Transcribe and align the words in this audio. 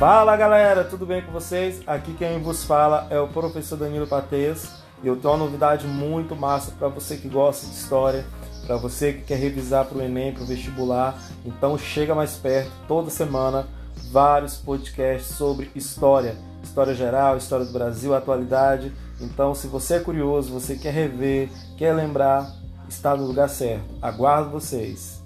Fala 0.00 0.34
galera, 0.34 0.82
tudo 0.82 1.04
bem 1.04 1.20
com 1.20 1.30
vocês? 1.30 1.82
Aqui 1.86 2.14
quem 2.14 2.40
vos 2.40 2.64
fala 2.64 3.06
é 3.10 3.20
o 3.20 3.28
professor 3.28 3.76
Danilo 3.76 4.06
Patês 4.06 4.72
e 5.02 5.06
eu 5.06 5.14
tenho 5.14 5.34
uma 5.34 5.44
novidade 5.44 5.86
muito 5.86 6.34
massa 6.34 6.72
para 6.72 6.88
você 6.88 7.18
que 7.18 7.28
gosta 7.28 7.66
de 7.66 7.74
história, 7.74 8.24
para 8.66 8.78
você 8.78 9.12
que 9.12 9.24
quer 9.24 9.36
revisar 9.36 9.84
para 9.84 9.98
o 9.98 10.00
Enem, 10.00 10.32
para 10.32 10.42
o 10.42 10.46
vestibular. 10.46 11.20
Então 11.44 11.76
chega 11.76 12.14
mais 12.14 12.32
perto, 12.38 12.72
toda 12.88 13.10
semana, 13.10 13.68
vários 14.10 14.56
podcasts 14.56 15.36
sobre 15.36 15.70
história, 15.74 16.34
história 16.62 16.94
geral, 16.94 17.36
história 17.36 17.66
do 17.66 17.72
Brasil, 17.72 18.14
atualidade. 18.14 18.94
Então, 19.20 19.54
se 19.54 19.66
você 19.66 19.96
é 19.96 20.00
curioso, 20.00 20.50
você 20.50 20.76
quer 20.76 20.94
rever, 20.94 21.50
quer 21.76 21.92
lembrar, 21.92 22.50
está 22.88 23.14
no 23.14 23.26
lugar 23.26 23.50
certo. 23.50 23.84
Aguardo 24.00 24.48
vocês. 24.48 25.19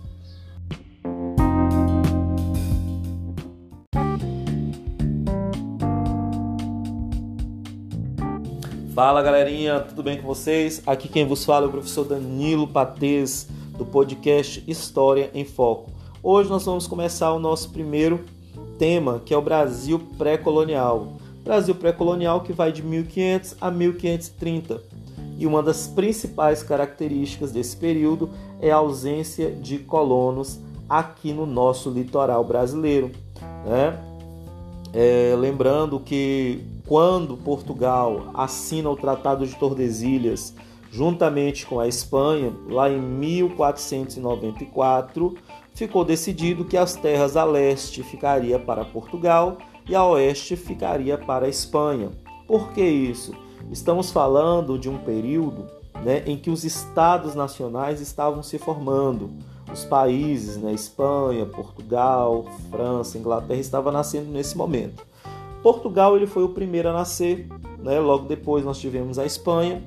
Fala 8.95 9.21
galerinha, 9.23 9.81
tudo 9.81 10.05
bem 10.05 10.19
com 10.19 10.29
vocês? 10.29 10.81
Aqui 10.87 11.09
quem 11.09 11.27
vos 11.27 11.45
fala 11.45 11.67
é 11.67 11.69
o 11.69 11.73
professor 11.73 12.05
Danilo 12.05 12.69
Patês 12.69 13.49
do 13.77 13.85
podcast 13.85 14.63
História 14.69 15.33
em 15.35 15.45
Foco. 15.45 15.91
Hoje 16.23 16.49
nós 16.49 16.65
vamos 16.65 16.87
começar 16.87 17.33
o 17.33 17.41
nosso 17.41 17.71
primeiro 17.71 18.25
tema, 18.79 19.21
que 19.27 19.35
é 19.35 19.37
o 19.37 19.43
Brasil 19.43 19.99
pré-colonial. 20.17 21.15
Brasil 21.43 21.75
pré-colonial 21.75 22.43
que 22.43 22.53
vai 22.53 22.71
de 22.71 22.85
1500 22.85 23.57
a 23.61 23.69
1530. 23.69 24.81
E 25.39 25.45
uma 25.45 25.61
das 25.61 25.89
principais 25.89 26.63
características 26.63 27.51
desse 27.51 27.77
período 27.77 28.31
é 28.61 28.71
a 28.71 28.77
ausência 28.77 29.51
de 29.51 29.81
colonos 29.81 30.61
aqui 30.89 31.33
no 31.33 31.47
nosso 31.47 31.91
litoral 31.91 32.45
brasileiro. 32.45 33.11
Né? 33.67 33.99
É, 34.93 35.35
lembrando 35.37 35.99
que 35.99 36.74
quando 36.87 37.37
Portugal 37.37 38.31
assina 38.35 38.89
o 38.91 38.97
Tratado 38.97 39.47
de 39.47 39.55
Tordesilhas 39.57 40.55
juntamente 40.91 41.67
com 41.67 41.81
a 41.81 41.89
Espanha, 41.89 42.53
lá 42.69 42.89
em 42.89 43.01
1494, 43.01 45.35
ficou 45.75 46.05
decidido 46.05 46.65
que 46.65 46.77
as 46.77 46.95
terras 46.95 47.37
a 47.37 47.43
leste 47.43 48.05
ficaria 48.05 48.61
para 48.61 48.85
Portugal 48.85 49.59
e 49.89 49.97
a 49.97 50.05
oeste 50.05 50.55
ficaria 50.55 51.19
para 51.19 51.47
a 51.47 51.49
Espanha. 51.49 52.13
Por 52.47 52.73
que 52.73 52.85
isso? 52.85 53.35
Estamos 53.73 54.13
falando 54.13 54.79
de 54.79 54.89
um 54.89 54.99
período 54.99 55.67
né, 56.05 56.23
em 56.27 56.37
que 56.37 56.51
os 56.51 56.65
estados 56.65 57.35
nacionais 57.35 58.01
estavam 58.01 58.41
se 58.43 58.57
formando. 58.57 59.33
Os 59.73 59.85
países, 59.85 60.59
né, 60.59 60.73
Espanha, 60.73 61.45
Portugal, 61.45 62.45
França, 62.71 63.19
Inglaterra, 63.19 63.59
estavam 63.59 63.93
nascendo 63.93 64.31
nesse 64.31 64.57
momento. 64.57 65.05
Portugal 65.65 66.15
ele 66.15 66.27
foi 66.27 66.45
o 66.45 66.51
primeiro 66.51 66.91
a 66.91 66.93
nascer, 66.93 67.49
né? 67.83 67.99
logo 67.99 68.29
depois 68.29 68.67
nós 68.67 68.79
tivemos 68.79 69.19
a 69.19 69.25
Espanha, 69.25 69.83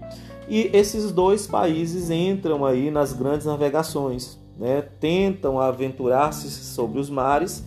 e 0.49 0.71
esses 0.73 1.11
dois 1.11 1.45
países 1.45 2.09
entram 2.09 2.65
aí 2.65 2.89
nas 2.89 3.13
grandes 3.13 3.45
navegações, 3.45 4.39
né? 4.57 4.81
tentam 4.99 5.59
aventurar-se 5.59 6.49
sobre 6.49 6.99
os 6.99 7.11
mares 7.11 7.63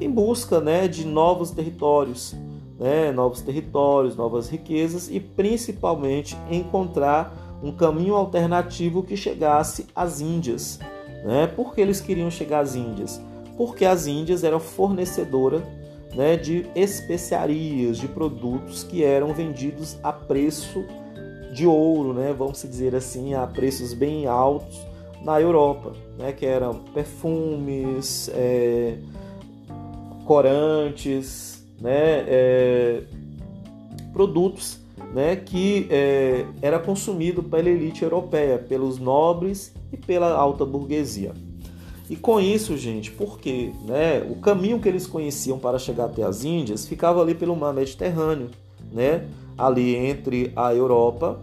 em 0.00 0.08
busca 0.08 0.60
né, 0.60 0.86
de 0.86 1.04
novos 1.04 1.50
territórios, 1.50 2.32
né? 2.78 3.10
novos 3.10 3.40
territórios, 3.40 4.14
novas 4.14 4.48
riquezas 4.48 5.10
e 5.10 5.18
principalmente 5.18 6.38
encontrar 6.48 7.58
um 7.60 7.72
caminho 7.72 8.14
alternativo 8.14 9.02
que 9.02 9.16
chegasse 9.16 9.86
às 9.96 10.20
Índias. 10.20 10.78
Né? 11.24 11.48
Por 11.48 11.74
que 11.74 11.80
eles 11.80 12.00
queriam 12.00 12.30
chegar 12.30 12.60
às 12.60 12.76
Índias? 12.76 13.20
Porque 13.56 13.84
as 13.84 14.06
Índias 14.06 14.44
eram 14.44 14.60
fornecedora 14.60 15.60
né, 16.14 16.36
de 16.36 16.66
especiarias, 16.74 17.98
de 17.98 18.08
produtos 18.08 18.82
que 18.82 19.04
eram 19.04 19.32
vendidos 19.32 19.98
a 20.02 20.12
preço 20.12 20.84
de 21.52 21.66
ouro, 21.66 22.12
né, 22.12 22.34
vamos 22.36 22.62
dizer 22.62 22.94
assim, 22.94 23.34
a 23.34 23.46
preços 23.46 23.92
bem 23.94 24.26
altos 24.26 24.86
na 25.22 25.40
Europa, 25.40 25.92
né, 26.16 26.32
que 26.32 26.46
eram 26.46 26.74
perfumes, 26.94 28.30
é, 28.34 28.98
corantes, 30.24 31.66
né, 31.80 32.24
é, 32.26 33.02
produtos 34.12 34.80
né, 35.12 35.36
que 35.36 35.86
é, 35.90 36.44
era 36.60 36.78
consumido 36.78 37.42
pela 37.42 37.68
elite 37.68 38.02
europeia, 38.02 38.58
pelos 38.58 38.98
nobres 38.98 39.72
e 39.92 39.96
pela 39.96 40.32
alta 40.32 40.64
burguesia. 40.64 41.32
E 42.08 42.16
com 42.16 42.40
isso, 42.40 42.76
gente, 42.76 43.10
porque 43.10 43.72
né, 43.84 44.20
o 44.30 44.36
caminho 44.36 44.80
que 44.80 44.88
eles 44.88 45.06
conheciam 45.06 45.58
para 45.58 45.78
chegar 45.78 46.06
até 46.06 46.22
as 46.22 46.42
Índias 46.42 46.86
ficava 46.86 47.20
ali 47.20 47.34
pelo 47.34 47.54
mar 47.54 47.74
Mediterrâneo, 47.74 48.50
né, 48.90 49.26
ali 49.56 49.94
entre 49.94 50.50
a 50.56 50.74
Europa 50.74 51.38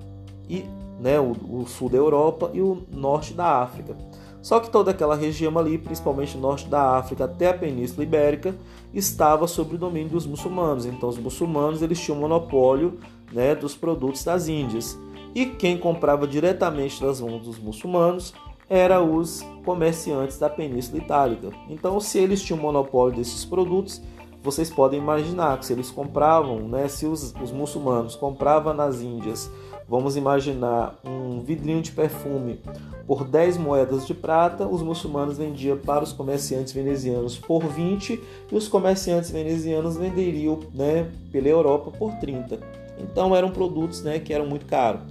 e 0.49 0.65
né, 0.99 1.19
o, 1.19 1.33
o 1.61 1.67
sul 1.67 1.89
da 1.89 1.97
Europa 1.97 2.49
e 2.53 2.61
o 2.61 2.83
norte 2.91 3.33
da 3.33 3.61
África. 3.61 3.95
Só 4.41 4.59
que 4.59 4.69
toda 4.69 4.91
aquela 4.91 5.15
região 5.15 5.57
ali, 5.57 5.77
principalmente 5.77 6.37
o 6.37 6.39
norte 6.39 6.67
da 6.67 6.97
África 6.97 7.25
até 7.25 7.49
a 7.49 7.53
Península 7.53 8.03
Ibérica, 8.03 8.55
estava 8.93 9.47
sob 9.47 9.75
o 9.75 9.77
domínio 9.77 10.09
dos 10.09 10.25
muçulmanos. 10.25 10.85
Então 10.85 11.09
os 11.09 11.17
muçulmanos 11.17 11.81
eles 11.81 11.99
tinham 11.99 12.19
monopólio 12.19 12.99
né, 13.31 13.55
dos 13.55 13.75
produtos 13.75 14.23
das 14.23 14.47
Índias. 14.47 14.97
E 15.33 15.47
quem 15.47 15.77
comprava 15.77 16.27
diretamente 16.27 17.01
das 17.01 17.19
mãos 17.19 17.41
dos 17.43 17.57
muçulmanos 17.57 18.33
eram 18.69 19.15
os 19.15 19.41
comerciantes 19.63 20.37
da 20.37 20.49
Península 20.49 20.97
Itálica. 20.97 21.49
Então, 21.69 21.99
se 21.99 22.17
eles 22.17 22.41
tinham 22.41 22.59
monopólio 22.59 23.17
desses 23.17 23.45
produtos, 23.45 24.01
vocês 24.43 24.69
podem 24.69 24.99
imaginar 24.99 25.57
que 25.57 25.65
se 25.65 25.73
eles 25.73 25.89
compravam, 25.89 26.67
né, 26.67 26.87
se 26.87 27.05
os, 27.05 27.33
os 27.41 27.51
muçulmanos 27.51 28.15
compravam 28.15 28.73
nas 28.73 29.01
Índias, 29.01 29.49
vamos 29.89 30.15
imaginar 30.15 30.99
um 31.03 31.39
vidrinho 31.41 31.81
de 31.81 31.91
perfume 31.91 32.59
por 33.07 33.23
10 33.23 33.57
moedas 33.57 34.05
de 34.05 34.13
prata, 34.13 34.67
os 34.67 34.81
muçulmanos 34.81 35.37
vendiam 35.37 35.77
para 35.77 36.03
os 36.03 36.11
comerciantes 36.11 36.73
venezianos 36.73 37.37
por 37.37 37.63
20 37.63 38.21
e 38.51 38.55
os 38.55 38.67
comerciantes 38.67 39.29
venezianos 39.29 39.97
venderiam 39.97 40.59
né, 40.73 41.09
pela 41.31 41.47
Europa 41.47 41.91
por 41.91 42.13
30. 42.15 42.84
Então 42.97 43.35
eram 43.35 43.51
produtos 43.51 44.01
né, 44.01 44.19
que 44.19 44.33
eram 44.33 44.45
muito 44.45 44.65
caros. 44.65 45.01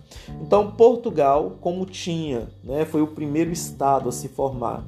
Então 0.40 0.70
Portugal, 0.70 1.56
como 1.60 1.84
tinha, 1.86 2.48
né, 2.62 2.84
foi 2.84 3.02
o 3.02 3.08
primeiro 3.08 3.50
estado 3.50 4.08
a 4.08 4.12
se 4.12 4.28
formar, 4.28 4.84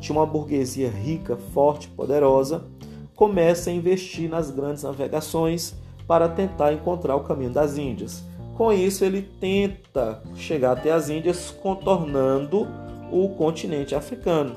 tinha 0.00 0.16
uma 0.16 0.26
burguesia 0.26 0.88
rica, 0.88 1.36
forte, 1.52 1.88
poderosa, 1.88 2.64
começa 3.14 3.70
a 3.70 3.72
investir 3.72 4.30
nas 4.30 4.50
grandes 4.50 4.82
navegações 4.82 5.74
para 6.06 6.28
tentar 6.28 6.72
encontrar 6.72 7.16
o 7.16 7.24
caminho 7.24 7.50
das 7.50 7.76
Índias. 7.76 8.24
Com 8.56 8.72
isso, 8.72 9.04
ele 9.04 9.22
tenta 9.22 10.22
chegar 10.34 10.72
até 10.72 10.90
as 10.90 11.08
Índias, 11.08 11.50
contornando 11.50 12.66
o 13.12 13.28
continente 13.30 13.94
africano. 13.94 14.56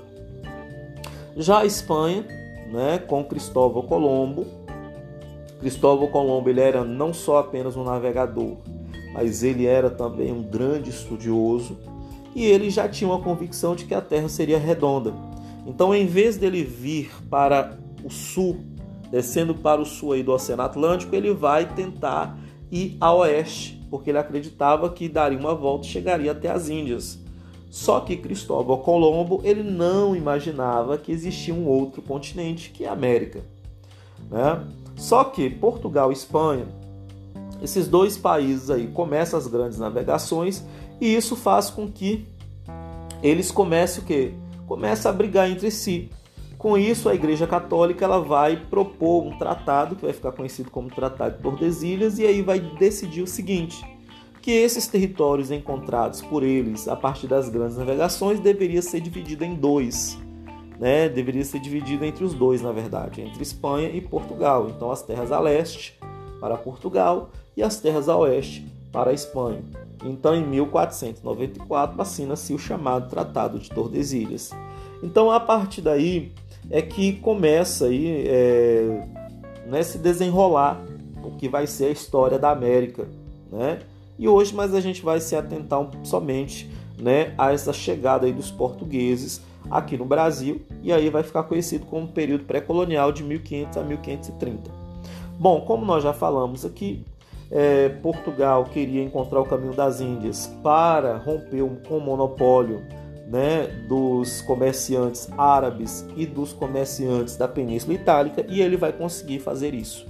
Já 1.35 1.59
a 1.59 1.65
Espanha, 1.65 2.25
né, 2.71 2.99
com 2.99 3.23
Cristóvão 3.23 3.83
Colombo, 3.83 4.45
Cristóvão 5.63 6.07
Colombo 6.07 6.49
ele 6.49 6.59
era 6.59 6.83
não 6.83 7.13
só 7.13 7.37
apenas 7.37 7.77
um 7.77 7.85
navegador, 7.85 8.57
mas 9.13 9.43
ele 9.43 9.65
era 9.65 9.89
também 9.89 10.29
um 10.29 10.43
grande 10.43 10.89
estudioso 10.89 11.77
e 12.35 12.43
ele 12.43 12.69
já 12.69 12.89
tinha 12.89 13.09
uma 13.09 13.21
convicção 13.21 13.73
de 13.73 13.85
que 13.85 13.95
a 13.95 14.01
Terra 14.01 14.27
seria 14.27 14.57
redonda. 14.57 15.13
Então, 15.65 15.95
em 15.95 16.05
vez 16.05 16.35
dele 16.35 16.65
vir 16.65 17.11
para 17.29 17.77
o 18.03 18.09
sul, 18.09 18.59
descendo 19.09 19.55
para 19.55 19.79
o 19.79 19.85
sul 19.85 20.11
aí 20.11 20.21
do 20.21 20.33
Oceano 20.33 20.63
Atlântico, 20.63 21.15
ele 21.15 21.33
vai 21.33 21.65
tentar 21.65 22.37
ir 22.69 22.97
a 22.99 23.13
oeste, 23.13 23.81
porque 23.89 24.09
ele 24.09 24.17
acreditava 24.17 24.89
que 24.89 25.07
daria 25.07 25.39
uma 25.39 25.55
volta 25.55 25.87
e 25.87 25.89
chegaria 25.89 26.33
até 26.33 26.51
as 26.51 26.67
Índias. 26.67 27.19
Só 27.69 28.01
que 28.01 28.17
Cristóvão 28.17 28.79
Colombo 28.79 29.39
ele 29.45 29.63
não 29.63 30.13
imaginava 30.13 30.97
que 30.97 31.13
existia 31.13 31.53
um 31.53 31.65
outro 31.65 32.01
continente 32.01 32.69
que 32.69 32.83
é 32.83 32.89
a 32.89 32.91
América. 32.91 33.45
Né? 34.29 34.61
Só 35.03 35.25
que 35.25 35.49
Portugal 35.49 36.11
e 36.11 36.13
Espanha, 36.13 36.65
esses 37.61 37.89
dois 37.89 38.17
países 38.17 38.69
aí 38.69 38.87
começam 38.87 39.37
as 39.37 39.47
grandes 39.47 39.77
navegações 39.77 40.63
e 41.01 41.13
isso 41.13 41.35
faz 41.35 41.69
com 41.69 41.91
que 41.91 42.25
eles 43.21 43.51
comecem 43.51 44.01
o 44.01 44.07
quê? 44.07 44.33
Começam 44.65 45.11
a 45.11 45.13
brigar 45.13 45.51
entre 45.51 45.69
si. 45.71 46.09
Com 46.57 46.77
isso, 46.77 47.09
a 47.09 47.15
Igreja 47.15 47.45
Católica 47.45 48.05
ela 48.05 48.21
vai 48.21 48.55
propor 48.55 49.25
um 49.25 49.37
tratado 49.37 49.97
que 49.97 50.05
vai 50.05 50.13
ficar 50.13 50.31
conhecido 50.31 50.71
como 50.71 50.87
Tratado 50.87 51.35
de 51.35 51.43
Tordesilhas 51.43 52.17
e 52.17 52.25
aí 52.25 52.41
vai 52.41 52.61
decidir 52.61 53.23
o 53.23 53.27
seguinte: 53.27 53.85
que 54.41 54.51
esses 54.51 54.87
territórios 54.87 55.51
encontrados 55.51 56.21
por 56.21 56.43
eles 56.43 56.87
a 56.87 56.95
partir 56.95 57.27
das 57.27 57.49
grandes 57.49 57.75
navegações 57.75 58.39
deveria 58.39 58.81
ser 58.81 59.01
dividido 59.01 59.43
em 59.43 59.53
dois 59.53 60.17
né, 60.83 61.07
deveria 61.07 61.45
ser 61.45 61.61
dividido 61.61 62.03
entre 62.03 62.25
os 62.25 62.33
dois, 62.33 62.61
na 62.61 62.73
verdade, 62.73 63.21
entre 63.21 63.41
Espanha 63.41 63.87
e 63.87 64.01
Portugal. 64.01 64.67
Então, 64.69 64.91
as 64.91 65.01
terras 65.01 65.31
a 65.31 65.39
leste 65.39 65.97
para 66.41 66.57
Portugal 66.57 67.29
e 67.55 67.63
as 67.63 67.79
terras 67.79 68.09
a 68.09 68.17
oeste 68.17 68.67
para 68.91 69.11
a 69.11 69.13
Espanha. 69.13 69.63
Então, 70.03 70.35
em 70.35 70.45
1494, 70.45 72.01
assina-se 72.01 72.53
o 72.53 72.59
chamado 72.59 73.09
Tratado 73.09 73.59
de 73.59 73.69
Tordesilhas. 73.69 74.51
Então, 75.01 75.31
a 75.31 75.39
partir 75.39 75.79
daí 75.79 76.33
é 76.69 76.81
que 76.81 77.13
começa 77.13 77.85
aí, 77.85 78.25
é, 78.27 79.07
né, 79.65 79.83
se 79.83 79.97
desenrolar 79.97 80.83
o 81.23 81.31
que 81.31 81.47
vai 81.47 81.65
ser 81.65 81.85
a 81.85 81.91
história 81.91 82.37
da 82.37 82.51
América, 82.51 83.07
né? 83.49 83.79
E 84.19 84.27
hoje, 84.27 84.53
mas 84.53 84.75
a 84.75 84.81
gente 84.81 85.01
vai 85.01 85.21
se 85.21 85.33
atentar 85.33 85.89
somente, 86.03 86.69
né, 86.99 87.33
a 87.37 87.53
essa 87.53 87.71
chegada 87.71 88.25
aí 88.25 88.33
dos 88.33 88.51
portugueses 88.51 89.41
aqui 89.69 89.97
no 89.97 90.05
Brasil 90.05 90.61
e 90.81 90.91
aí 90.91 91.09
vai 91.09 91.23
ficar 91.23 91.43
conhecido 91.43 91.85
como 91.85 92.07
período 92.07 92.45
pré-colonial 92.45 93.11
de 93.11 93.23
1500 93.23 93.77
a 93.77 93.83
1530. 93.83 94.71
Bom, 95.39 95.61
como 95.61 95.85
nós 95.85 96.03
já 96.03 96.13
falamos 96.13 96.65
aqui, 96.65 97.05
é, 97.51 97.89
Portugal 97.89 98.65
queria 98.65 99.03
encontrar 99.03 99.39
o 99.39 99.45
caminho 99.45 99.73
das 99.73 100.01
Índias 100.01 100.47
para 100.63 101.17
romper 101.17 101.63
com 101.87 101.97
o 101.97 102.01
monopólio 102.01 102.81
né, 103.27 103.67
dos 103.87 104.41
comerciantes 104.41 105.29
árabes 105.37 106.05
e 106.15 106.25
dos 106.25 106.53
comerciantes 106.53 107.35
da 107.35 107.47
Península 107.47 107.93
Itálica 107.93 108.45
e 108.47 108.61
ele 108.61 108.77
vai 108.77 108.91
conseguir 108.91 109.39
fazer 109.39 109.73
isso. 109.73 110.05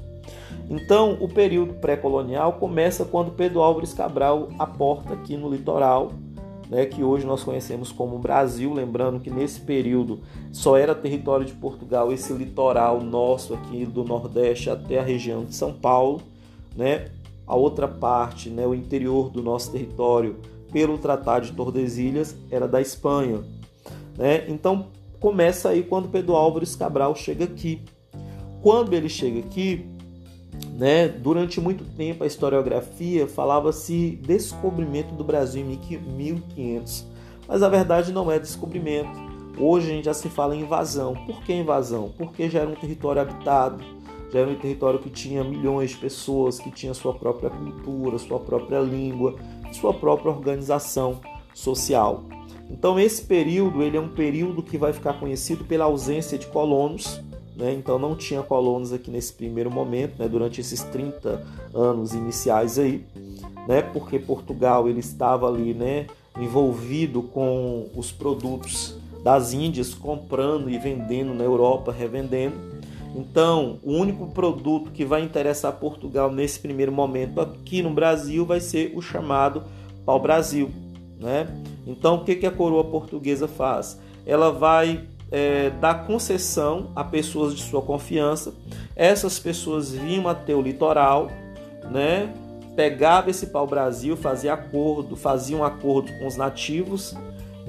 Então, 0.70 1.18
o 1.20 1.28
período 1.28 1.74
pré-colonial 1.76 2.54
começa 2.54 3.06
quando 3.06 3.32
Pedro 3.32 3.62
Álvares 3.62 3.94
Cabral 3.94 4.50
aporta 4.58 5.14
aqui 5.14 5.36
no 5.36 5.50
litoral, 5.50 6.12
né, 6.74 6.88
que 6.88 7.04
hoje 7.04 7.24
nós 7.24 7.44
conhecemos 7.44 7.92
como 7.92 8.18
Brasil. 8.18 8.74
Lembrando 8.74 9.20
que 9.20 9.30
nesse 9.30 9.62
período 9.62 10.22
só 10.52 10.76
era 10.76 10.96
território 10.96 11.46
de 11.46 11.54
Portugal 11.54 12.12
esse 12.12 12.34
litoral 12.34 13.00
nosso 13.00 13.54
aqui 13.54 13.86
do 13.86 14.04
Nordeste 14.04 14.72
até 14.72 15.00
a 15.00 15.04
região 15.04 15.46
de 15.46 15.56
São 15.56 15.72
Paulo, 15.72 16.24
né? 16.76 17.10
A 17.46 17.56
outra 17.56 17.88
parte, 17.88 18.50
né, 18.50 18.66
o 18.66 18.74
interior 18.74 19.30
do 19.30 19.44
nosso 19.44 19.72
território, 19.72 20.38
pelo 20.72 20.98
Tratado 20.98 21.46
de 21.46 21.52
Tordesilhas, 21.52 22.36
era 22.50 22.68
da 22.68 22.82
Espanha. 22.82 23.44
Né? 24.18 24.46
Então 24.48 24.88
começa 25.20 25.70
aí 25.70 25.84
quando 25.84 26.08
Pedro 26.08 26.36
Álvares 26.36 26.76
Cabral 26.76 27.14
chega 27.16 27.44
aqui. 27.44 27.82
Quando 28.62 28.94
ele 28.94 29.10
chega 29.10 29.40
aqui, 29.40 29.86
né, 30.78 31.08
durante 31.08 31.62
muito 31.62 31.84
tempo 31.84 32.24
a 32.24 32.28
historiografia 32.28 33.28
falava-se 33.28 34.20
descobrimento 34.24 35.14
do 35.14 35.24
Brasil 35.24 35.66
em 35.66 35.98
1500, 36.00 37.06
mas 37.48 37.64
a 37.64 37.70
verdade 37.70 38.12
não 38.12 38.32
é 38.32 38.40
descobrimento. 38.40 39.34
Hoje 39.58 39.92
a 39.92 39.96
gente 39.96 40.06
já 40.06 40.14
se 40.14 40.30
fala 40.30 40.56
em 40.56 40.62
invasão. 40.62 41.14
Por 41.28 41.44
que 41.44 41.54
invasão? 41.54 42.12
Porque 42.18 42.50
já 42.50 42.62
era 42.62 42.70
um 42.70 42.76
território 42.76 43.22
habitado, 43.22 43.84
já 44.32 44.40
era 44.40 44.50
um 44.50 44.56
território 44.56 45.00
que 45.00 45.12
tinha 45.12 45.44
milhões 45.44 45.92
de 45.92 45.98
pessoas, 45.98 46.60
que 46.60 46.72
tinha 46.72 46.94
sua 46.94 47.14
própria 47.14 47.52
cultura, 47.52 48.18
sua 48.18 48.40
própria 48.40 48.80
língua, 48.80 49.36
sua 49.72 49.94
própria 49.94 50.32
organização 50.32 51.22
social. 51.54 52.24
Então 52.70 53.00
esse 53.00 53.24
período 53.24 53.84
ele 53.84 53.98
é 53.98 54.02
um 54.02 54.10
período 54.10 54.64
que 54.64 54.78
vai 54.78 54.92
ficar 54.92 55.14
conhecido 55.20 55.64
pela 55.64 55.86
ausência 55.86 56.38
de 56.38 56.48
colonos, 56.48 57.22
né? 57.56 57.74
então 57.74 58.00
não 58.00 58.16
tinha 58.16 58.42
colonos 58.42 58.92
aqui 58.92 59.12
nesse 59.12 59.34
primeiro 59.34 59.70
momento, 59.72 60.18
né? 60.20 60.28
durante 60.28 60.62
esses 60.62 60.82
30 60.84 61.46
anos 61.74 62.14
iniciais 62.14 62.80
aí, 62.80 63.04
né? 63.68 63.82
porque 63.82 64.20
Portugal 64.20 64.88
ele 64.88 65.00
estava 65.00 65.48
ali 65.48 65.74
né? 65.74 66.08
envolvido 66.40 67.22
com 67.22 67.90
os 67.96 68.12
produtos 68.12 68.96
das 69.24 69.54
Índias, 69.54 69.94
comprando 69.94 70.70
e 70.70 70.78
vendendo 70.78 71.34
na 71.34 71.44
Europa, 71.44 71.92
revendendo. 71.92 72.56
Então, 73.16 73.80
o 73.84 73.94
único 73.94 74.28
produto 74.28 74.92
que 74.92 75.06
vai 75.06 75.22
interessar 75.22 75.72
Portugal 75.74 76.32
nesse 76.32 76.60
primeiro 76.60 76.92
momento 76.92 77.40
aqui 77.40 77.82
no 77.82 77.92
Brasil 77.92 78.46
vai 78.46 78.60
ser 78.60 78.92
o 78.96 79.02
chamado 79.02 79.64
pau-brasil. 80.06 80.70
Né? 81.20 81.48
Então, 81.86 82.16
o 82.16 82.26
que, 82.26 82.36
que 82.36 82.46
a 82.46 82.52
coroa 82.52 82.84
portuguesa 82.84 83.48
faz? 83.48 84.00
Ela 84.26 84.52
vai 84.52 85.06
é, 85.34 85.72
dar 85.72 86.06
concessão 86.06 86.92
a 86.96 87.04
pessoas 87.04 87.56
de 87.56 87.64
sua 87.64 87.82
confiança. 87.82 88.54
Essas 88.96 89.40
pessoas 89.40 89.92
vinham 89.92 90.30
até 90.30 90.54
o 90.54 90.62
litoral, 90.62 91.32
né? 91.92 92.32
pegava 92.76 93.30
esse 93.30 93.48
pau-brasil, 93.48 94.16
fazia 94.16 94.54
acordo, 94.54 95.16
faziam 95.16 95.64
acordo 95.64 96.12
com 96.20 96.28
os 96.28 96.36
nativos, 96.36 97.16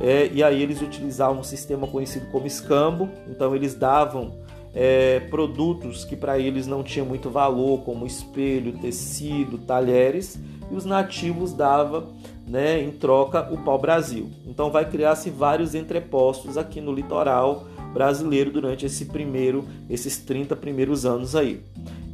é, 0.01 0.31
e 0.33 0.43
aí 0.43 0.63
eles 0.63 0.83
utilizavam 0.83 1.41
um 1.41 1.45
sistema 1.45 1.87
conhecido 1.87 2.27
como 2.31 2.47
escambo. 2.47 3.09
Então, 3.29 3.55
eles 3.55 3.75
davam 3.75 4.35
é, 4.75 5.21
produtos 5.31 6.05
que 6.05 6.17
para 6.17 6.39
eles 6.39 6.67
não 6.67 6.83
tinham 6.83 7.07
muito 7.07 7.31
valor, 7.31 7.83
como 7.83 8.07
espelho, 8.07 8.73
tecido, 8.79 9.57
talheres, 9.59 10.39
e 10.71 10.75
os 10.75 10.85
nativos 10.85 11.53
davam 11.53 12.09
né, 12.47 12.81
em 12.83 12.91
troca 12.91 13.49
o 13.53 13.59
pau-brasil. 13.59 14.31
Então 14.47 14.71
vai 14.71 14.89
criar-se 14.89 15.31
vários 15.31 15.75
entrepostos 15.75 16.57
aqui 16.57 16.81
no 16.81 16.93
litoral 16.93 17.65
brasileiro 17.93 18.51
durante 18.51 18.85
esse 18.87 19.07
primeiro, 19.07 19.65
esses 19.89 20.19
30 20.19 20.57
primeiros 20.57 21.07
anos 21.07 21.37
aí. 21.37 21.63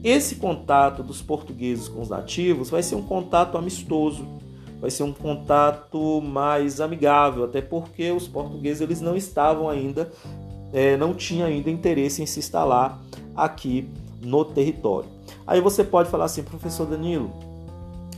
Esse 0.02 0.36
contato 0.36 1.02
dos 1.02 1.20
portugueses 1.20 1.88
com 1.88 2.00
os 2.00 2.08
nativos 2.08 2.70
vai 2.70 2.82
ser 2.82 2.94
um 2.94 3.02
contato 3.02 3.58
amistoso, 3.58 4.26
vai 4.80 4.90
ser 4.90 5.02
um 5.02 5.12
contato 5.12 6.20
mais 6.22 6.80
amigável, 6.80 7.44
até 7.44 7.60
porque 7.60 8.10
os 8.10 8.26
portugueses 8.26 8.80
eles 8.80 9.00
não 9.00 9.16
estavam 9.16 9.68
ainda 9.68 10.10
é, 10.72 10.96
não 10.96 11.14
tinha 11.14 11.46
ainda 11.46 11.70
interesse 11.70 12.22
em 12.22 12.26
se 12.26 12.38
instalar 12.38 13.00
aqui 13.34 13.88
no 14.20 14.44
território. 14.44 15.08
Aí 15.46 15.60
você 15.60 15.82
pode 15.82 16.10
falar 16.10 16.26
assim, 16.26 16.42
professor 16.42 16.86
Danilo, 16.86 17.32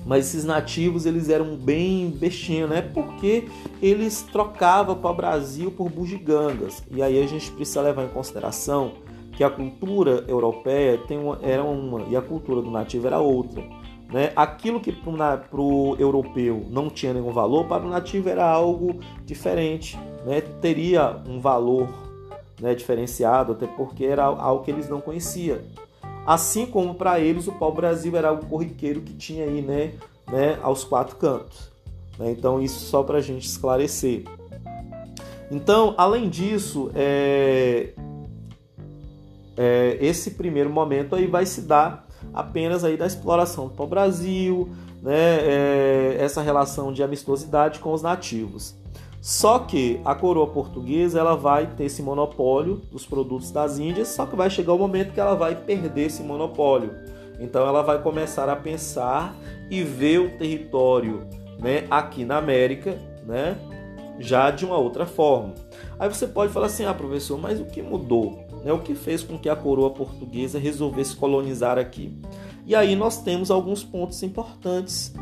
mas 0.05 0.27
esses 0.27 0.45
nativos 0.45 1.07
eles 1.07 1.29
eram 1.29 1.57
bem 1.57 2.11
bestinhos, 2.11 2.69
né? 2.69 2.83
Porque 2.83 3.49
eles 3.81 4.23
trocavam 4.23 4.97
para 4.97 5.11
o 5.11 5.15
Brasil 5.15 5.71
por 5.71 5.89
bugigangas. 5.89 6.83
E 6.91 7.03
aí 7.03 7.23
a 7.23 7.27
gente 7.27 7.51
precisa 7.53 7.83
levar 7.83 8.05
em 8.05 8.09
consideração 8.09 8.93
que 9.33 9.43
a 9.43 9.51
cultura 9.51 10.25
europeia 10.29 10.99
tem 10.99 11.19
uma, 11.19 11.39
era 11.43 11.65
uma 11.65 12.03
e 12.09 12.17
a 12.17 12.21
cultura 12.21 12.61
do 12.61 12.71
nativo 12.71 13.07
era 13.07 13.19
outra. 13.19 13.63
Né? 14.13 14.31
Aquilo 14.37 14.79
que 14.79 14.93
para 14.93 15.61
o 15.61 15.97
europeu 15.99 16.67
não 16.71 16.91
tinha 16.91 17.15
nenhum 17.15 17.33
valor, 17.33 17.67
para 17.67 17.83
o 17.83 17.89
nativo 17.89 18.29
era 18.29 18.45
algo 18.45 19.01
diferente, 19.25 19.99
né? 20.27 20.43
teria 20.61 21.17
um 21.27 21.41
valor 21.41 21.89
né, 22.61 22.75
diferenciado, 22.75 23.53
até 23.53 23.67
porque 23.67 24.05
era 24.05 24.25
algo 24.25 24.65
que 24.65 24.71
eles 24.71 24.89
não 24.89 25.01
conheciam. 25.01 25.59
Assim 26.27 26.67
como 26.67 26.95
para 26.95 27.19
eles 27.19 27.49
o 27.49 27.53
pau-brasil 27.53 28.17
era 28.17 28.29
algo 28.29 28.47
corriqueiro 28.47 29.01
que 29.01 29.13
tinha 29.15 29.45
aí 29.45 29.61
né, 29.61 29.93
né, 30.31 30.59
aos 30.63 30.85
quatro 30.85 31.17
cantos. 31.17 31.71
Né? 32.19 32.31
Então, 32.31 32.61
isso 32.61 32.81
só 32.81 33.03
para 33.03 33.19
a 33.19 33.21
gente 33.21 33.47
esclarecer. 33.47 34.25
Então, 35.51 35.95
além 35.99 36.29
disso, 36.29 36.91
é, 36.95 37.93
é, 39.57 39.99
esse 40.01 40.33
primeiro 40.33 40.71
momento 40.71 41.15
aí 41.15 41.27
vai 41.27 41.45
se 41.45 41.63
dar 41.63 42.07
apenas 42.33 42.85
aí 42.85 42.97
da 42.97 43.07
exploração 43.07 43.67
do 43.67 43.75
pau-brasil, 43.75 44.71
né, 45.03 45.41
é, 45.41 46.17
essa 46.21 46.41
relação 46.41 46.93
de 46.93 47.03
amistosidade 47.03 47.81
com 47.81 47.93
os 47.93 48.01
nativos. 48.01 48.75
Só 49.23 49.61
que 49.61 50.01
a 50.05 50.17
coroa 50.17 50.49
portuguesa 50.49 51.21
ela 51.21 51.37
vai 51.37 51.69
ter 51.69 51.85
esse 51.85 52.03
monopólio 52.03 52.83
dos 52.91 53.07
produtos 53.07 53.53
das 53.53 53.79
Índias, 53.79 54.09
só 54.09 54.27
que 54.27 54.35
vai 54.35 54.51
chegar 54.51 54.73
o 54.73 54.79
momento 54.79 55.13
que 55.13 55.21
ela 55.21 55.37
vai 55.37 55.55
perder 55.55 56.07
esse 56.07 56.25
monopólio. 56.25 56.93
Então 57.39 57.65
ela 57.65 57.83
vai 57.83 58.03
começar 58.03 58.49
a 58.49 58.57
pensar 58.57 59.33
e 59.71 59.85
ver 59.85 60.19
o 60.19 60.37
território, 60.37 61.25
né, 61.61 61.87
aqui 61.89 62.25
na 62.25 62.39
América, 62.39 62.99
né, 63.25 63.57
já 64.19 64.51
de 64.51 64.65
uma 64.65 64.77
outra 64.77 65.07
forma. 65.07 65.55
Aí 66.01 66.09
você 66.09 66.27
pode 66.27 66.53
falar 66.53 66.67
assim: 66.67 66.85
"Ah, 66.85 66.93
professor, 66.93 67.39
mas 67.39 67.61
o 67.61 67.65
que 67.65 67.81
mudou? 67.81 68.45
Né? 68.65 68.73
O 68.73 68.81
que 68.81 68.97
fez 68.97 69.23
com 69.23 69.39
que 69.39 69.49
a 69.49 69.55
coroa 69.55 69.91
portuguesa 69.91 70.59
resolvesse 70.59 71.15
colonizar 71.15 71.79
aqui?" 71.79 72.13
E 72.67 72.75
aí 72.75 72.97
nós 72.97 73.23
temos 73.23 73.53
alguns 73.53 73.85
pontos 73.85 74.21
importantes, 74.25 75.15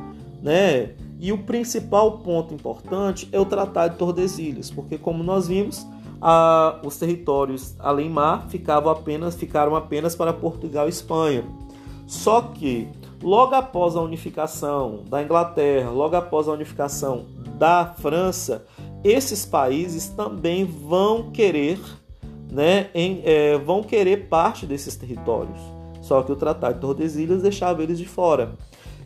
né? 0.42 0.94
E 1.20 1.32
o 1.32 1.38
principal 1.38 2.18
ponto 2.18 2.54
importante 2.54 3.28
é 3.30 3.38
o 3.38 3.44
Tratado 3.44 3.92
de 3.92 3.98
Tordesilhas, 3.98 4.70
porque 4.70 4.96
como 4.96 5.22
nós 5.22 5.48
vimos, 5.48 5.86
a, 6.18 6.80
os 6.82 6.96
territórios 6.96 7.74
além 7.78 8.08
mar 8.08 8.48
ficavam 8.48 8.90
apenas, 8.90 9.36
ficaram 9.36 9.76
apenas 9.76 10.16
para 10.16 10.32
Portugal 10.32 10.86
e 10.86 10.88
Espanha. 10.88 11.44
Só 12.06 12.40
que 12.40 12.88
logo 13.22 13.54
após 13.54 13.96
a 13.96 14.00
unificação 14.00 15.04
da 15.10 15.22
Inglaterra, 15.22 15.90
logo 15.90 16.16
após 16.16 16.48
a 16.48 16.52
unificação 16.52 17.26
da 17.58 17.84
França, 17.84 18.64
esses 19.04 19.44
países 19.44 20.08
também 20.08 20.64
vão 20.64 21.30
querer, 21.30 21.78
né, 22.50 22.88
em, 22.94 23.20
é, 23.24 23.58
vão 23.58 23.82
querer 23.82 24.28
parte 24.28 24.64
desses 24.64 24.96
territórios. 24.96 25.60
Só 26.00 26.22
que 26.22 26.32
o 26.32 26.36
Tratado 26.36 26.74
de 26.74 26.80
Tordesilhas 26.80 27.42
deixava 27.42 27.82
eles 27.82 27.98
de 27.98 28.06
fora. 28.06 28.54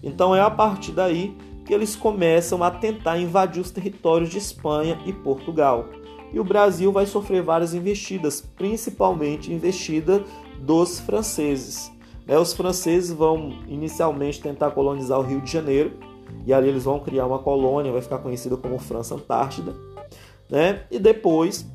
Então 0.00 0.34
é 0.34 0.40
a 0.40 0.50
partir 0.50 0.92
daí 0.92 1.36
que 1.64 1.72
eles 1.72 1.96
começam 1.96 2.62
a 2.62 2.70
tentar 2.70 3.18
invadir 3.18 3.60
os 3.60 3.70
territórios 3.70 4.30
de 4.30 4.38
Espanha 4.38 4.98
e 5.06 5.12
Portugal. 5.12 5.86
E 6.32 6.40
o 6.40 6.44
Brasil 6.44 6.90
vai 6.90 7.06
sofrer 7.06 7.42
várias 7.42 7.74
investidas, 7.74 8.40
principalmente 8.40 9.52
investida 9.52 10.22
dos 10.58 11.00
franceses. 11.00 11.92
Né, 12.26 12.38
os 12.38 12.52
franceses 12.52 13.12
vão 13.12 13.58
inicialmente 13.68 14.40
tentar 14.40 14.70
colonizar 14.72 15.18
o 15.18 15.22
Rio 15.22 15.40
de 15.40 15.50
Janeiro, 15.50 15.92
e 16.46 16.52
ali 16.52 16.68
eles 16.68 16.84
vão 16.84 17.00
criar 17.00 17.26
uma 17.26 17.38
colônia, 17.38 17.92
vai 17.92 18.02
ficar 18.02 18.18
conhecida 18.18 18.56
como 18.56 18.78
França 18.78 19.14
Antártida. 19.14 19.74
Né? 20.50 20.82
E 20.90 20.98
depois 20.98 21.66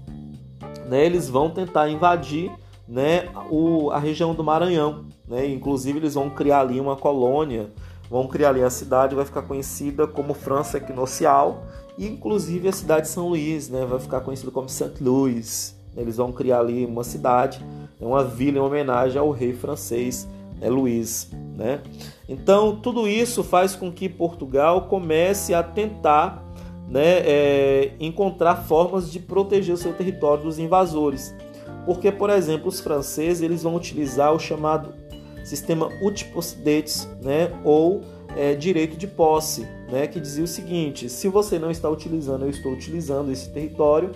né, 0.87 1.05
eles 1.05 1.29
vão 1.29 1.49
tentar 1.49 1.89
invadir 1.89 2.51
né, 2.87 3.29
o, 3.49 3.91
a 3.91 3.99
região 3.99 4.33
do 4.33 4.43
Maranhão. 4.43 5.05
Né? 5.27 5.47
Inclusive 5.47 5.99
eles 5.99 6.15
vão 6.15 6.29
criar 6.29 6.61
ali 6.61 6.79
uma 6.79 6.95
colônia, 6.95 7.71
vão 8.09 8.27
criar 8.27 8.49
ali 8.49 8.63
a 8.63 8.69
cidade, 8.69 9.15
vai 9.15 9.25
ficar 9.25 9.43
conhecida 9.43 10.07
como 10.07 10.33
França 10.33 10.77
Equinocial 10.77 11.63
e 11.97 12.07
inclusive 12.07 12.67
a 12.67 12.71
cidade 12.71 13.03
de 13.03 13.09
São 13.09 13.29
Luís, 13.29 13.69
né, 13.69 13.85
vai 13.85 13.99
ficar 13.99 14.21
conhecida 14.21 14.51
como 14.51 14.67
Saint 14.67 14.99
Louis. 14.99 15.75
Eles 15.95 16.17
vão 16.17 16.31
criar 16.31 16.59
ali 16.59 16.85
uma 16.85 17.03
cidade, 17.03 17.63
uma 17.99 18.23
vila 18.23 18.57
em 18.57 18.61
homenagem 18.61 19.19
ao 19.19 19.31
rei 19.31 19.53
francês 19.53 20.27
né, 20.59 20.69
Luís. 20.69 21.29
Né? 21.55 21.81
Então 22.27 22.75
tudo 22.75 23.07
isso 23.07 23.43
faz 23.43 23.75
com 23.75 23.91
que 23.91 24.07
Portugal 24.07 24.83
comece 24.83 25.53
a 25.53 25.61
tentar 25.61 26.45
né, 26.87 27.19
é, 27.19 27.91
encontrar 27.99 28.55
formas 28.55 29.11
de 29.11 29.19
proteger 29.19 29.75
o 29.75 29.77
seu 29.77 29.93
território 29.93 30.43
dos 30.43 30.57
invasores. 30.57 31.35
Porque, 31.85 32.11
por 32.11 32.29
exemplo, 32.29 32.67
os 32.67 32.79
franceses 32.79 33.41
eles 33.41 33.63
vão 33.63 33.75
utilizar 33.75 34.33
o 34.33 34.39
chamado 34.39 34.93
sistema 35.49 35.89
utposidets, 36.01 37.07
né, 37.21 37.51
ou 37.63 38.01
é, 38.35 38.53
direito 38.53 38.95
de 38.95 39.07
posse, 39.07 39.67
né, 39.91 40.07
que 40.07 40.19
dizia 40.19 40.43
o 40.43 40.47
seguinte: 40.47 41.09
se 41.09 41.27
você 41.27 41.57
não 41.57 41.71
está 41.71 41.89
utilizando, 41.89 42.43
eu 42.45 42.49
estou 42.49 42.71
utilizando 42.71 43.31
esse 43.31 43.51
território, 43.51 44.11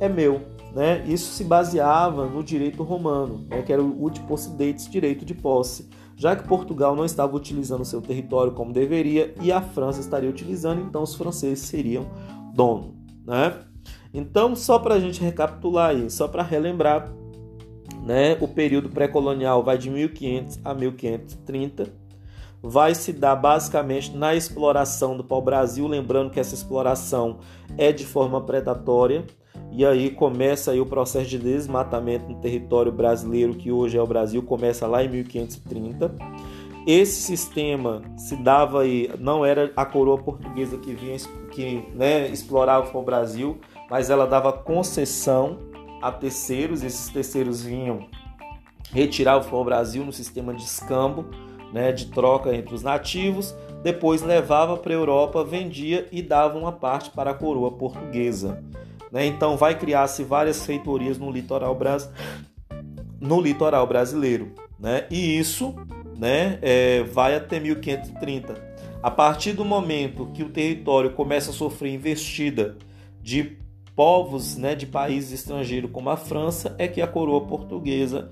é 0.00 0.08
meu. 0.08 0.40
Né? 0.74 1.02
Isso 1.06 1.32
se 1.32 1.44
baseava 1.44 2.26
no 2.26 2.42
direito 2.42 2.82
romano, 2.82 3.46
né, 3.48 3.62
que 3.62 3.72
era 3.72 3.82
o 3.82 4.04
utposidets, 4.04 4.88
direito 4.88 5.24
de 5.24 5.34
posse 5.34 5.88
já 6.18 6.34
que 6.34 6.48
Portugal 6.48 6.96
não 6.96 7.04
estava 7.04 7.36
utilizando 7.36 7.84
seu 7.84 8.02
território 8.02 8.52
como 8.52 8.72
deveria 8.72 9.32
e 9.40 9.52
a 9.52 9.62
França 9.62 10.00
estaria 10.00 10.28
utilizando, 10.28 10.82
então 10.82 11.04
os 11.04 11.14
franceses 11.14 11.60
seriam 11.60 12.10
dono. 12.52 12.96
Né? 13.24 13.54
Então, 14.12 14.56
só 14.56 14.80
para 14.80 14.96
a 14.96 15.00
gente 15.00 15.20
recapitular 15.20 15.90
aí, 15.90 16.10
só 16.10 16.26
para 16.26 16.42
relembrar, 16.42 17.08
né, 18.08 18.38
o 18.40 18.48
período 18.48 18.88
pré-colonial 18.88 19.62
vai 19.62 19.76
de 19.76 19.90
1500 19.90 20.60
a 20.64 20.72
1530, 20.72 21.92
vai 22.62 22.94
se 22.94 23.12
dar 23.12 23.36
basicamente 23.36 24.16
na 24.16 24.34
exploração 24.34 25.14
do 25.14 25.22
pau-brasil, 25.22 25.86
lembrando 25.86 26.30
que 26.30 26.40
essa 26.40 26.54
exploração 26.54 27.40
é 27.76 27.92
de 27.92 28.06
forma 28.06 28.40
predatória, 28.40 29.26
e 29.70 29.84
aí 29.84 30.08
começa 30.08 30.70
aí 30.70 30.80
o 30.80 30.86
processo 30.86 31.28
de 31.28 31.38
desmatamento 31.38 32.30
no 32.30 32.40
território 32.40 32.90
brasileiro, 32.90 33.52
que 33.52 33.70
hoje 33.70 33.98
é 33.98 34.02
o 34.02 34.06
Brasil, 34.06 34.42
começa 34.42 34.86
lá 34.86 35.04
em 35.04 35.08
1530. 35.10 36.10
Esse 36.86 37.20
sistema 37.20 38.00
se 38.16 38.34
dava 38.36 38.80
aí, 38.80 39.10
não 39.18 39.44
era 39.44 39.70
a 39.76 39.84
coroa 39.84 40.16
portuguesa 40.16 40.78
que 40.78 40.94
vinha 40.94 41.14
que 41.50 41.86
né, 41.94 42.26
explorava 42.28 42.96
o 42.96 43.02
Brasil, 43.02 43.58
mas 43.90 44.08
ela 44.08 44.26
dava 44.26 44.50
concessão 44.50 45.67
a 46.00 46.12
terceiros, 46.12 46.82
esses 46.82 47.08
terceiros 47.08 47.62
vinham 47.62 48.08
retirar 48.92 49.36
o 49.36 49.64
Brasil 49.64 50.04
no 50.04 50.12
sistema 50.12 50.54
de 50.54 50.62
escambo, 50.62 51.26
né, 51.72 51.92
de 51.92 52.06
troca 52.06 52.54
entre 52.54 52.74
os 52.74 52.82
nativos, 52.82 53.54
depois 53.82 54.22
levava 54.22 54.76
para 54.76 54.92
a 54.92 54.96
Europa, 54.96 55.44
vendia 55.44 56.08
e 56.10 56.22
dava 56.22 56.58
uma 56.58 56.72
parte 56.72 57.10
para 57.10 57.30
a 57.30 57.34
coroa 57.34 57.70
portuguesa. 57.72 58.62
Né? 59.12 59.26
Então 59.26 59.56
vai 59.56 59.78
criar-se 59.78 60.24
várias 60.24 60.64
feitorias 60.64 61.18
no 61.18 61.30
litoral, 61.30 61.74
bras... 61.74 62.10
no 63.20 63.40
litoral 63.40 63.86
brasileiro. 63.86 64.52
Né? 64.78 65.06
E 65.10 65.38
isso 65.38 65.74
né, 66.16 66.58
é, 66.62 67.02
vai 67.04 67.34
até 67.34 67.60
1530. 67.60 68.68
A 69.02 69.10
partir 69.10 69.52
do 69.52 69.64
momento 69.64 70.26
que 70.34 70.42
o 70.42 70.48
território 70.48 71.12
começa 71.12 71.50
a 71.50 71.54
sofrer 71.54 71.94
investida 71.94 72.76
de 73.22 73.58
povos 73.98 74.56
né, 74.56 74.76
de 74.76 74.86
países 74.86 75.40
estrangeiros 75.40 75.90
como 75.90 76.08
a 76.08 76.16
França, 76.16 76.76
é 76.78 76.86
que 76.86 77.02
a 77.02 77.06
coroa 77.08 77.40
portuguesa 77.48 78.30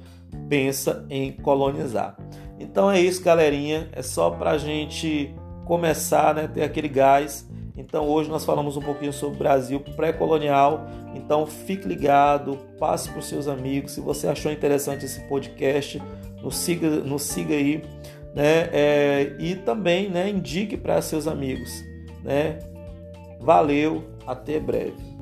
pensa 0.48 1.04
em 1.10 1.32
colonizar. 1.32 2.16
Então 2.60 2.88
é 2.88 3.00
isso, 3.00 3.20
galerinha. 3.20 3.88
É 3.90 4.00
só 4.00 4.30
para 4.30 4.52
a 4.52 4.58
gente 4.58 5.34
começar, 5.64 6.32
né, 6.36 6.46
ter 6.46 6.62
aquele 6.62 6.88
gás 6.88 7.48
então 7.76 8.08
hoje 8.08 8.30
nós 8.30 8.44
falamos 8.44 8.76
um 8.76 8.80
pouquinho 8.80 9.12
sobre 9.12 9.36
o 9.36 9.38
Brasil 9.38 9.80
pré-colonial. 9.80 10.86
Então 11.14 11.46
fique 11.46 11.86
ligado, 11.86 12.56
passe 12.78 13.10
para 13.10 13.18
os 13.18 13.26
seus 13.26 13.46
amigos. 13.46 13.92
Se 13.92 14.00
você 14.00 14.26
achou 14.26 14.50
interessante 14.50 15.04
esse 15.04 15.20
podcast, 15.28 16.02
nos 16.42 16.56
siga, 16.56 16.88
nos 16.88 17.22
siga 17.22 17.54
aí, 17.54 17.82
né? 18.34 18.68
É, 18.72 19.36
e 19.38 19.56
também, 19.56 20.08
né, 20.08 20.30
indique 20.30 20.76
para 20.76 21.00
seus 21.02 21.26
amigos, 21.26 21.84
né? 22.24 22.58
Valeu, 23.40 24.04
até 24.26 24.58
breve. 24.58 25.15